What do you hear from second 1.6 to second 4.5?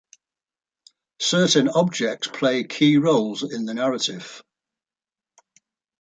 objects play key roles in the narrative.